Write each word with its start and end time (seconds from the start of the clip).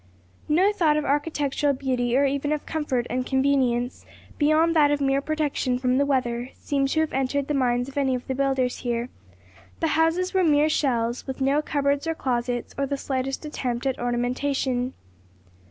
No 0.49 0.73
thought 0.73 0.97
of 0.97 1.05
architectural 1.05 1.73
beauty 1.73 2.17
or 2.17 2.25
even 2.25 2.51
of 2.51 2.65
comfort 2.65 3.05
and 3.11 3.23
convenience, 3.23 4.03
beyond 4.39 4.75
that 4.75 4.89
of 4.89 4.99
mere 4.99 5.21
protection 5.21 5.77
from 5.77 5.99
the 5.99 6.07
weather, 6.07 6.49
seemed 6.55 6.89
to 6.89 7.01
have 7.01 7.13
entered 7.13 7.47
the 7.47 7.53
minds 7.53 7.87
of 7.87 7.99
any 7.99 8.15
of 8.15 8.25
the 8.25 8.33
builders 8.33 8.79
here; 8.79 9.09
the 9.79 9.89
houses 9.89 10.33
were 10.33 10.43
mere 10.43 10.69
shells; 10.69 11.27
with 11.27 11.39
no 11.39 11.61
cupboards 11.61 12.07
or 12.07 12.15
closets 12.15 12.73
or 12.79 12.87
the 12.87 12.97
slightest 12.97 13.45
attempt 13.45 13.85
at 13.85 13.99
ornamentation. 13.99 14.95